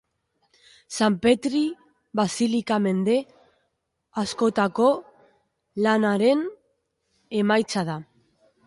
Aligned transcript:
San 0.99 1.17
Petri 1.25 1.61
basilika 2.19 2.79
mende 2.87 3.19
askotako 4.25 4.89
lanaren 5.87 6.45
emaitza 7.45 7.87
da. 7.95 8.03